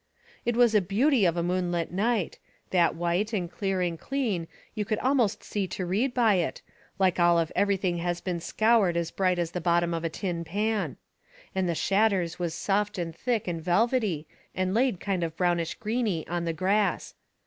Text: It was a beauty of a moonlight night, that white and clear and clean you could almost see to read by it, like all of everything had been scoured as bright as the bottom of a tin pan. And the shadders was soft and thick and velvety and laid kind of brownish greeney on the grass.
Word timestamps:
It 0.45 0.55
was 0.55 0.73
a 0.73 0.81
beauty 0.81 1.25
of 1.25 1.37
a 1.37 1.43
moonlight 1.43 1.91
night, 1.91 2.39
that 2.71 2.95
white 2.95 3.33
and 3.33 3.51
clear 3.51 3.81
and 3.81 3.99
clean 3.99 4.47
you 4.73 4.83
could 4.83 4.97
almost 4.97 5.43
see 5.43 5.67
to 5.67 5.85
read 5.85 6.11
by 6.11 6.33
it, 6.37 6.63
like 6.97 7.19
all 7.19 7.37
of 7.37 7.51
everything 7.55 7.97
had 7.99 8.23
been 8.23 8.39
scoured 8.39 8.97
as 8.97 9.11
bright 9.11 9.37
as 9.37 9.51
the 9.51 9.61
bottom 9.61 9.93
of 9.93 10.03
a 10.03 10.09
tin 10.09 10.43
pan. 10.43 10.97
And 11.53 11.69
the 11.69 11.75
shadders 11.75 12.39
was 12.39 12.55
soft 12.55 12.97
and 12.97 13.15
thick 13.15 13.47
and 13.47 13.61
velvety 13.61 14.25
and 14.55 14.73
laid 14.73 14.99
kind 14.99 15.23
of 15.23 15.37
brownish 15.37 15.77
greeney 15.77 16.27
on 16.27 16.45
the 16.45 16.53
grass. 16.53 17.13